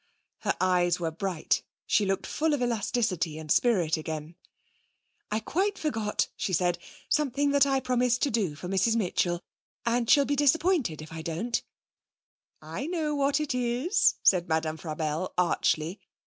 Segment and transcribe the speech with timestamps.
[0.39, 1.61] Her eyes were bright.
[1.85, 4.33] She looked full of elasticity and spirit again.
[5.29, 9.43] 'I quite forgot,' she said, 'something that I promised to do for Mrs Mitchell.
[9.85, 11.61] And she'll be disappointed if I don't.'
[12.63, 15.99] 'I know what it is,' said Madame Frabelle archly.